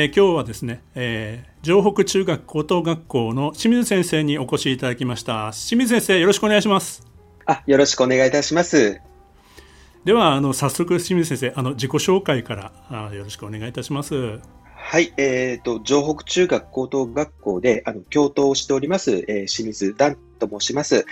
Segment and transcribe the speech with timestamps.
[0.00, 5.50] えー、今日はですね、えー、城北中学高等学校の清水先生にお越しいただきました。
[5.52, 7.04] 清水先生よろしくお願いします。
[7.46, 9.00] あよろしくお願いいたします。
[10.04, 14.38] ではあの早速清水先生あの自己紹介からあよろしくお願いいたします
[14.90, 21.04] はい、えっ、ー、と、城北中学高等学校で、あの、教頭をしております、えー、清水段と申します。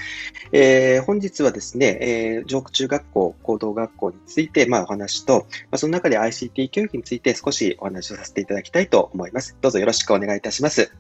[0.51, 9.55] えー、本日はですね、えー、城北中学校高等学校について、まあ、お話と、まあ、その中で ICT 教育について少しお話をさせていただきたいと思います。
[9.61, 10.91] どうぞよろしくお願いいたします。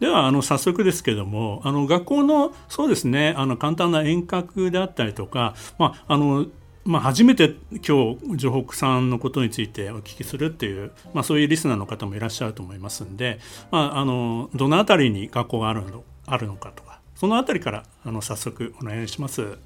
[0.00, 6.46] ではあの早速ですけどもあの学校のそうですねあの簡単な遠隔であったりとか、まあ、あの
[6.86, 7.56] まあ、初めて
[7.86, 13.40] 今日城北さんのことについてお聞きするっていう、まあ、そういうリスナーの方もいらっしゃると思いますんで、
[13.72, 19.58] まあ、あのどの辺りに学校があるのあるのかとかその辺りからあの早速お願いします。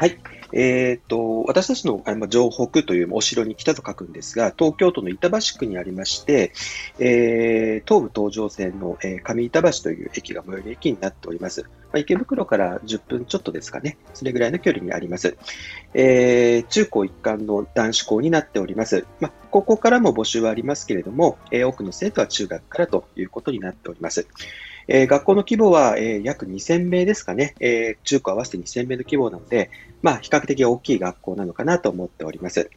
[0.00, 0.16] はい。
[0.54, 6.54] えっ、と、私たちのあの城北というお城に北と書くんですが、東京都の板橋区にありまして、
[6.98, 11.64] えー、東武東上線の、え、上板橋という駅が最寄り駅になっております。
[11.64, 13.98] まあ、池袋から10分ちょっとですかね。
[14.14, 15.36] それぐらいの距離にあります。
[15.92, 19.04] えー、中高一貫の男子校になっております。
[19.20, 24.26] まあ、高校からも募集はありますけれども、えー、多くの生徒は中学からということになっております。
[24.92, 29.70] えー、学校の規模は、えー、約2000名ですかね、えー、中高合わせて2000名の規模なので、
[30.02, 32.68] まあ、比較的大きい学校なのかなと思っております。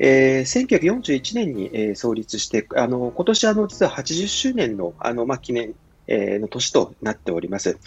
[0.00, 5.74] えー、1941年に、えー、創立して、あの今年あの実は80周年のあの、まあ、記念
[6.06, 7.78] えの年となっております。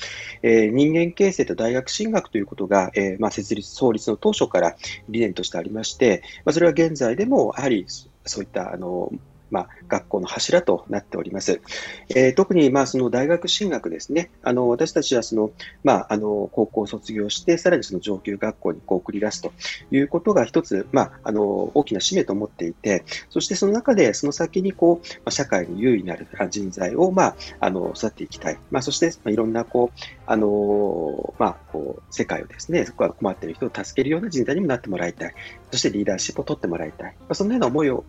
[0.41, 4.75] えー、人間形成と大学進学ということが、えー、まあ、設立、創立の当初から
[5.09, 7.85] 理念としてありまして、まあ、それは現在でもやはり
[8.25, 9.11] そういったあの
[9.51, 11.61] まあ、学校の柱となっております。
[12.09, 14.29] えー、特に、まあ、その大学進学ですね。
[14.43, 15.51] あの、私たちはその、
[15.83, 19.51] まあ、あの、高校を卒業して、さらにその上級学校にこう送り出すと
[19.91, 21.43] いうことが一つ、まあ、あの、
[21.73, 28.57] 大きな使命と思っていて、そしてその中で、その先にこう、まあ、社会に優位になる人材を、まあ、あの、育っていきたい。
[28.71, 35.33] まあ、そして、まあ、いろんな、こう、あの、まあ、こう、世界をですね、そこは困っている人を助けるような人材にもなってもらいたい。
[35.71, 37.15] そしてリーダーシップを取ってもらいたい。
[37.19, 38.03] まあ、そんなような思いを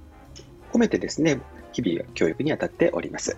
[0.73, 1.41] 込めてですね、
[1.73, 3.37] 日々教育に当たっております。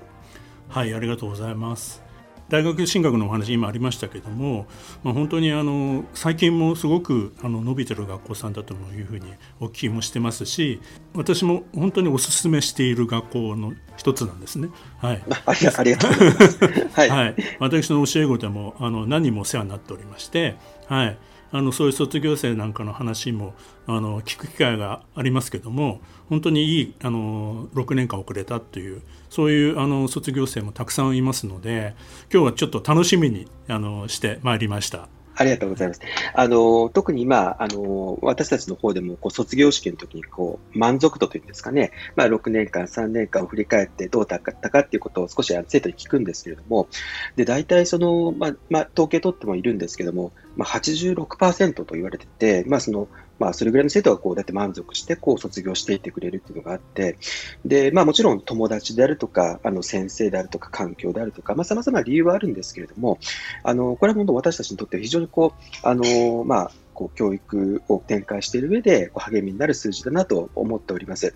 [0.68, 2.10] はい、ありがとうございます。
[2.50, 4.66] 大学進学のお話今ありましたけども、
[5.04, 10.80] まあ、本当にあの最近もすごくあの伸びてる学校さんだというふうにお聞きもしてますし
[11.14, 14.68] 私も本当にお勧めしている学校の一つなんですね。
[14.98, 16.58] はい、ありありがとうございます。
[16.92, 21.18] はい、はい、私の教え子でもあの何人もお世話になっておりまして、はい、
[21.52, 23.54] あのそういう卒業生なんかの話も
[23.86, 31.94] あの聞く機会がありますけども本当にいいあの6年間遅れたっていうそういうあの卒業生もたくさんいますので
[32.32, 35.08] 今日はちょっと楽しみにあのしてまいりました。
[35.40, 36.00] ありがとうございます。
[36.34, 46.88] あの、特に今、あの、私たちの方でも、こう、卒業式の時に、こう、満足度というんですかね、まあ、6年間、3年間を振り返ってどうだったかっていうことを少し生徒に聞くんですけれども、
[47.36, 57.16] で、大体その、まあ、まあ、統計取ってもいるんですけども、まあ、86%と言われてて、まあ、その、まあ、それぐらいの生徒がこう、だって満足して、こう、卒業していってくれるっていうのがあって、
[57.64, 63.18] で、まあ、もちろん友達であるとか、あの、先生であるとか、環境であるとかさ、まあ、まな理由はあるんですけれども、
[63.64, 66.70] あの、これは本当私たちにとって非常にこう、あの、まあ、
[67.00, 71.32] こう教育を展開している上でこう励みになる数字だなと思っております。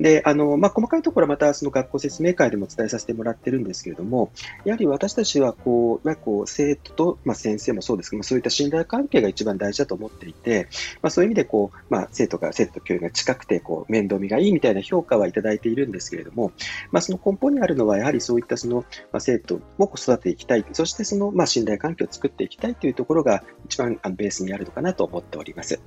[0.00, 4.32] で、あの、まあ、細かいところはまたその学校説明会でも伝えさせてもらってるんですけれども、
[4.64, 10.68] やはり私たちはこう、まあ、こう生徒と、まあ、先生もそうですけどそういった信頼関係が一番大事だと思っていて、
[11.02, 16.52] まあ、そういう意味でこう、まあ、生徒が生徒と教員が近くてこう面倒見がいいみたいな評価はいただいているんですけれども、
[16.90, 25.80] まあ、その根本にあるのはやはりそういったその、まあ、生徒を育てていきたい、そしてその、まあ、信頼関係を作っていきたいというところが一番ベースにあるのかなと思っております。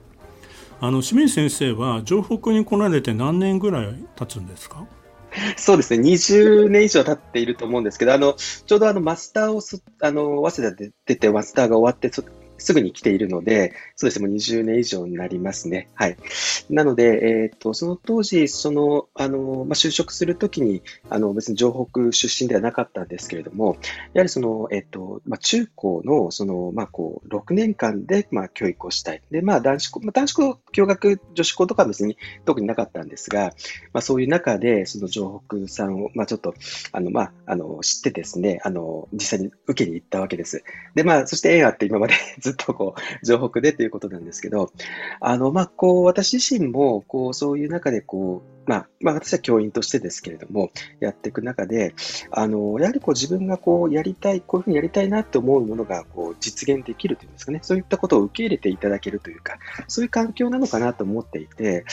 [0.82, 4.86] あの清水先生は城北に来られて何年ぐらい経つんですか？
[5.58, 9.62] そうですね、20年以上経っていると思うんですけど、あのちょうどあのマスターを
[10.02, 12.10] あの早稲田で出て、マスターが終わって、
[12.58, 15.90] すぐに来ているので、そうですね、もう20年以上になりますね。
[15.94, 16.18] はい。
[16.70, 23.78] なので、えっ、ー、と、その当時、その、あの、まあ、就職するときに、あの、別に城北出身ではなかったんですけれども、
[24.14, 29.22] やはりその、えっ、ー、と、まあ、中高の、その、まあ、こう、6年間で、まあ、教育をしたい。
[29.32, 33.54] で、まあ、男子校、まあ、男子校、共学、女子校とかは別に特になかったんですが、
[33.94, 36.54] まあ、そういう中で、その城北さんを、まあ、ちょっと、
[36.92, 40.64] あの、まあ、あの、知ってですね、あの、実際に受けに行ったわけです。
[40.96, 42.14] で、まあ、そして縁あって今まで
[42.46, 44.72] ずっとこう、城北でということなんですけど、
[45.20, 51.94] あの、まあ、こう、私自身も、こう、そういう中で、こう、まあ、まあ、私は教員としてですけれども、やっていく中で、
[52.32, 59.58] あの、やはりこう自分がこうやりたい、こういうふうにやりたいなって思うものがこう実現できるというんですかね、そういったことを受け入れていただけるというか、
[59.88, 61.86] そういう環境なのかなと思っていて、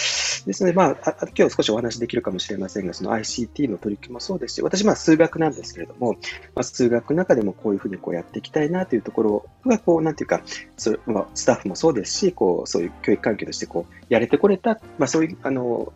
[0.46, 6.14] ですので、まあ、今日少しお話できるかもしれませんが、その ICT の取り組みもそうですし、私、まあ、数学なんですけれども、
[6.54, 10.42] まあ、数学の中でもこういうふうにこうやっていきたいなというところが、こう、なんていうか、
[10.76, 15.92] それまあ、スタッフもそうですし、こう、そういう教育環境としてこう、やれてこれた、まあ、そういう、あの、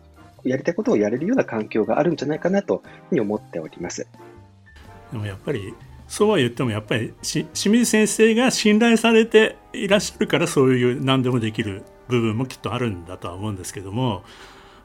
[0.47, 2.79] やりたいことをやれるような環境があるんじゃないかなという
[3.09, 4.07] ふうに思っております。
[5.11, 5.73] でもやっぱり
[6.07, 14.23] そうは言ってもやっぱり清水先生が信頼されていらっしゃるからそういう何でもできる部分もきっとあるんだとは思うんですけども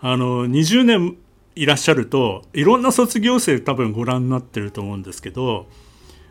[0.00, 1.16] あの20年
[1.54, 5.68] いらっしゃるといろんな卒業生多分ご覧になってると思うんですけど、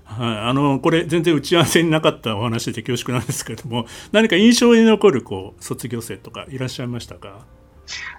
[0.03, 7.45] はい、あのこれ全然打ち合わせになかったお話で恐縮なんですけども何か印象に残るこう卒業生とかいらっしゃいましたか？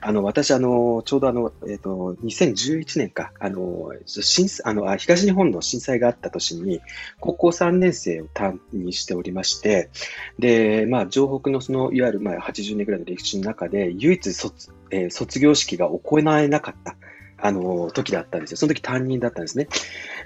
[0.00, 6.80] あの、私、あの、ちょうどあの、えっ、ー、と、2011年か、あの、震あの東日本の震災があった年に、
[7.20, 9.90] 高校3年生を担任しておりまして、
[10.38, 16.96] で、まあ、城北のその、いわゆる、まあ、80年ぐらいの歴史の中で、唯一卒,、えー、卒業式が行えなかった。
[17.42, 18.56] あの、時だったんですよ。
[18.56, 19.68] その時担任だったんですね。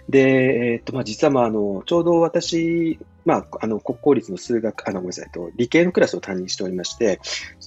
[0.09, 7.21] で、えっと、まあ、実は、まあ、あの、ちょうど私、まあ、あの、国公立の数学、あの、ごめんなさい、と、理系のクラスを担任しておりまして、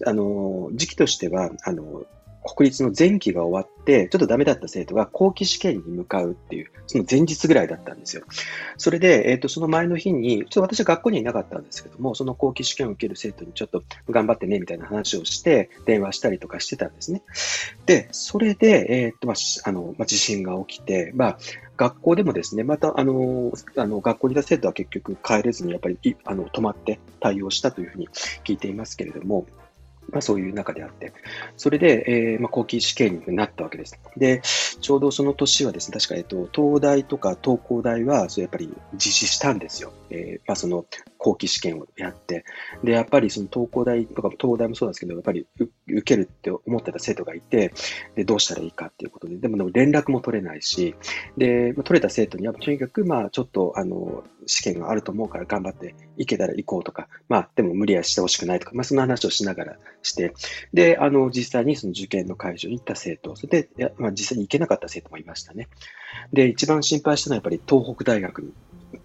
[0.05, 2.05] あの、時期としては、あの、
[2.55, 8.23] 国立の前期が終わって、ちょっとダメだった生徒が後期試験に向かうっていう、その前日ぐらいだったんですよ。
[8.77, 17.21] それで、えっ、ー、と、その前の日に、ちょっと私は学校にいなかったんですけども、その後期試験を受ける生徒にちょっと頑張ってね、みたいな話をして、電話したりとかしてたんですね。
[17.85, 21.37] で、それで、えっ、ー、と、まあ、あの、まあ、地震が起きて、まあ、
[21.77, 28.09] 学校でもですね、また、あの、あの学校にいた生徒は結局帰れずに、やっぱり、あの、止まって対応したというふうに
[28.43, 29.45] 聞いていますけれども、
[30.11, 31.13] まあ、そういう中であって、
[31.57, 33.99] それで、えーまあ、後期試験になったわけです。
[34.17, 39.91] で、ちょうどその年はですね、確か、えっと、東大とか東工大は、それやっぱり実施したんですよ。
[40.09, 40.85] えーまあ、その
[41.17, 42.45] 後期試験をやって、
[42.83, 45.45] で、やっぱりその東工大とか東大もそうなんですけど、やっぱり
[45.87, 47.73] 受けるって思ってた生徒がいて、
[48.15, 50.95] で、どうしたらいいかっていうことで、でも連絡も取れないし、
[51.37, 60.33] で、まあ、取れた生徒にはとにかく、まあ、ちょっと、あの、試験があると思うから頑張って行けたら行こうとか、まあ、でも無理はしてほしくないとか、まあ、そんな話をしながらして、
[60.73, 65.67] で、あの、実際にその受験の会場に行った生徒、それで、まあ、実際に行けなかった生徒もいましたね。
[66.33, 68.53] で、一番心配したのはやっぱり東北大学に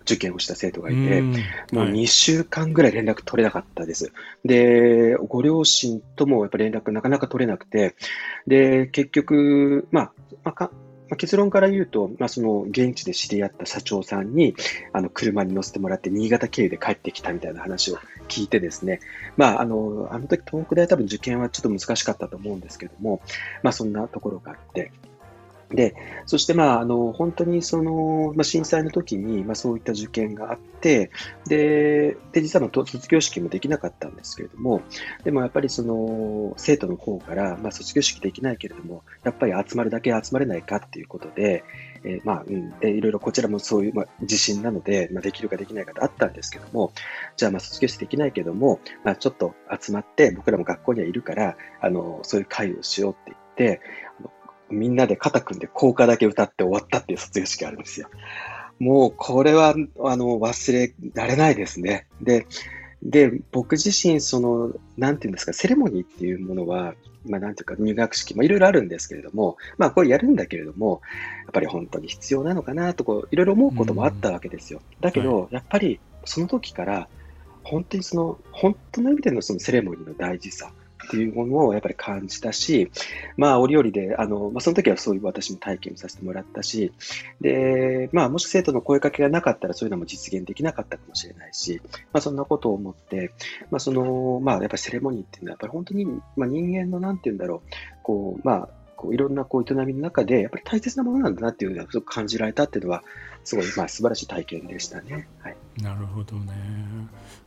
[0.03, 1.21] 受験をした生徒がいて、
[1.73, 4.13] もう2週間ぐらい連絡取れなかったです。
[4.45, 7.95] で、ご両親ともやっぱ連絡なかなか取れなくて、
[8.47, 10.13] で、結局、まあ、
[10.43, 10.71] まあ、か
[11.15, 14.57] まあ、結論から言うと、まあ、その現地で知り合った社長さんに
[14.93, 18.99] あの車に乗せてもらって新潟経由で帰ってきたみたいな話を聞いてですね、
[19.37, 23.23] まあ、あのあの時東北大多分受験はちょっと難しかったと思うんですけども、
[23.63, 24.91] まあ、そんなところがあって、
[25.71, 25.95] で、
[26.27, 31.11] そしてまあ、あの、本当にその、まあ、震災の時に、まあ、そういった受験があって、
[31.47, 34.83] で、で、実は卒業式もできなかったんですけれども、
[35.25, 41.65] でもやっぱりその、生徒の方から、まあ、卒業式できないけれども、やっぱり集まるだけ集まれないかっていうことで、
[42.05, 46.93] えー、まあ、うん、で、いろいろこちらもそういう、まあ、自信なので、まあ、できるかできないかとあったんですけども、
[47.37, 53.81] じゃあ、まあ、卒業式できないけども、まあ、ちょっと集まって、僕らも学校にはいるから、あの、そういう会をしようって言って、
[54.75, 58.09] みんなで肩組んで校歌だけ歌って終わったっていう卒業式があるんですよ。
[58.79, 62.07] もうこれはあの忘れられないですね。
[62.21, 62.47] で、
[63.05, 66.95] で、僕自身、その、なんていうんですか、セレモニーっていうものは、
[67.27, 71.03] まあ、なんていうか、入学式、まあ、いろいろあるんですけれども、まあ、これやるんだけれども、
[71.43, 74.81] やっぱり本当に必要なのかなと、こう、いろいろ思うこともあったわけですよ。
[75.01, 77.09] だけど、はい、やっぱり、その時から、
[77.63, 80.73] 本当にその、本当の意味でのそのセレモニーの大事さ、
[81.07, 82.91] っていうものをやっぱり感じたし、
[83.37, 86.93] まあ、折々で、あの、まあ、その時はそういう私も体験させてもらったし、
[87.41, 91.81] で、まあ、もし生徒の声かけがなかったらそういうのも実現できなかったかもしれないし、
[92.13, 93.33] まあ、そんなことを思って、
[93.71, 96.07] まあ、その、まあ、やっぱりセレモニーっていうのは、やっぱり本当に、
[96.37, 97.71] まあ、人間のなんて言うんだろう、
[98.03, 98.69] こう、まあ、
[99.05, 103.03] こういろんなこう営みの中で、やっぱり大切なものなんだなっていうのをすごく感じられたっていうのは、
[103.45, 105.29] すごい、まあ、素晴らしい体験でしたね。
[105.41, 106.55] はい、なるほどね。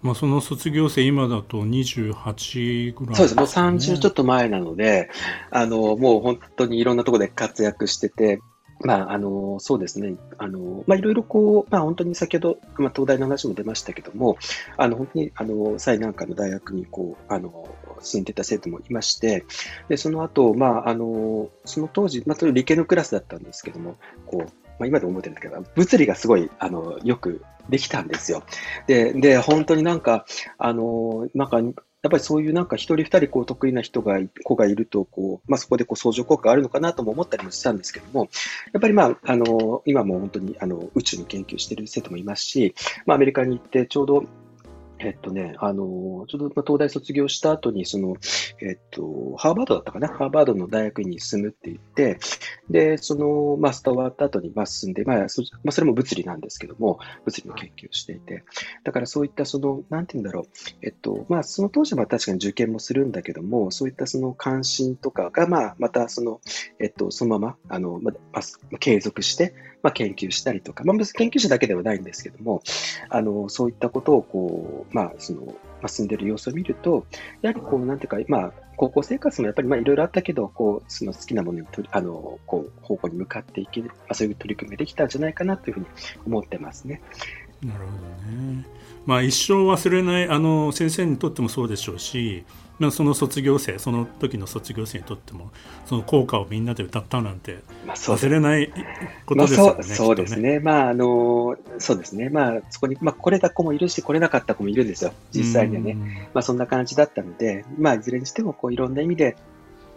[0.04, 5.10] まあ、その卒業生、今だと28ぐらい、ね、そうです、もう30ちょっと前なので、
[5.50, 8.40] あのもう本当にいろんなところで活躍してて、
[8.82, 10.16] まあ、あの、そうですね。
[10.38, 14.38] あの、まあ、いろいろこう、まあ、本当に先ほど、まあ、東大の話も出ましたけども、
[14.78, 17.68] あの、本当に、あの、最難関の大学に、こう、あの、
[18.02, 19.46] 進んでた生徒もいまして、
[19.90, 28.44] で、その後、まあ、あの、その当時、まあ、理系のクラスだったんですけども、こう、まあ、今でも思ってるんだけど、物理がすごい、あの、よくできたんですよ。
[28.86, 30.26] で、で、本当になんか、
[30.58, 38.30] あの、なんか、やっぱりそういうなんか一人二人こう得意な人が、子がいると、こう、まあ、そこでこう相乗効果があるのかなとも思ったりもしたんですけども、
[38.72, 42.76] やっぱりまあ、あの、今も本当にあの宇宙の研究している生徒もいますし、
[43.06, 44.26] まあ、アメリカに行ってちょうど
[45.00, 48.16] えっとね、あの、ちょうど東大卒業した後に、その、
[48.62, 50.08] えっと、ハーバードだったかな？
[50.08, 52.18] ハーバードの大学院に進むって言って、
[52.70, 58.44] で、その、マスター終わった後に、まあ、進んで、まあそ、まあ、それも物理なんですけども、物理の研究をしていて、
[58.84, 60.46] だからそういったその、なんて言うんだろう、
[60.82, 66.42] えっと、まあ、その当時は確かに受験もするんだけども、そういったその関心とかが、まあ、またその、
[66.80, 68.42] えっと、そのまま、あの、まあ、
[68.80, 69.54] 継続して、
[69.88, 72.62] まあ、研究したりとか、まあ、研究者だけではないんですけども、
[73.10, 75.54] あの、そういったことを、こう、まあ、その、ま
[75.84, 77.06] あ、住んでる様子を見ると、
[77.42, 85.86] やはりこう、なんていうか、まあ、高校生活もやっぱりまあいろいろあったけど、こう、その好きなものにとあの、こう、方向に向かっていける、まあ、そういう取り組みができたんじゃないかなというふうに
[86.26, 87.02] 思ってますね。
[87.64, 88.66] なるほどね。
[89.06, 92.44] まあ、一生忘れないあの先生にとってもそうでしょうし、
[92.78, 95.50] まあ、その卒業生その時の卒業生にとっても
[95.86, 98.72] その効果をみんなで歌ったなんて忘れない
[99.26, 99.74] ことですよね。
[99.74, 100.60] まあ、そうそうですね。
[100.60, 102.30] まああのそうですね。
[102.30, 105.14] まあそこにまあ来れた子もいるし来れなかった子もいるんですよ。
[105.32, 106.30] 実際にはね。
[106.34, 109.38] まあそんな感じだったので、まあいずれにしてもこういろんな意味で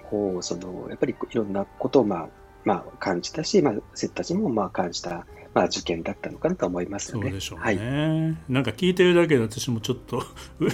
[0.08, 2.28] こうそのやっぱりいろんなことをまあ
[2.64, 5.26] まあ感じたし、まあ生徒たちもまあ感じた。
[5.52, 7.22] まあ、受験だったのかなと思いますね。
[7.22, 7.64] そうでしょうね。
[7.64, 10.22] はい、なんか聞いてるだけで私もちょっと
[10.60, 10.64] う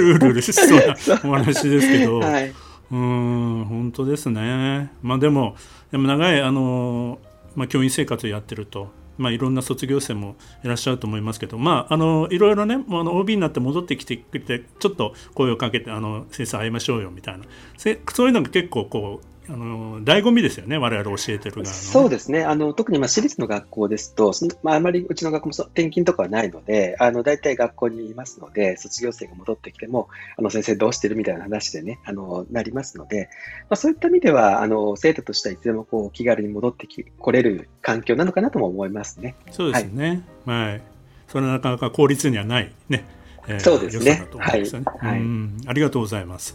[0.00, 0.94] るうるしそうな
[1.24, 2.52] お話ですけど、 はい、
[2.90, 4.92] うん本当ですね。
[5.02, 5.56] まあでも
[5.90, 7.18] でも長いあの
[7.56, 8.92] まあ教員生活をやってると。
[9.16, 17.44] まあ、いろんな卒業生もいらっしゃると思いますけど、まあ、あのいろいろねあの OB になって戻ってきてくれてちょっと声をかけてあの先生会いましょうよみたいな
[17.78, 24.32] そういうのが結構こうあの醍醐味ですよね、我々教えてる側の、そうですね、あの特にまあ私立の学校ですと、
[24.62, 30.08] まあ、あまりうちの学校も転勤とかはないので、あの大体学校にいますので、卒業生が戻ってきても、
[30.38, 33.28] あの先生どうしてるみたいな話でね、あのなりますので、
[33.68, 39.34] まあ、そういった意味では、あの生徒としてはいつでもこう気軽に戻ってき来れる環境なのかなとも思いますね。
[39.50, 40.82] そうですね、はい、はい、
[41.28, 43.04] それはなかなか効率にはないね。
[43.46, 44.26] えー、そうですね。
[44.38, 45.20] はい、はい、
[45.66, 46.54] ありがとうございます。